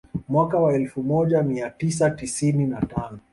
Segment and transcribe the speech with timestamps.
[0.29, 3.19] Mwaka wa elfu moja mia tisa tisini na tano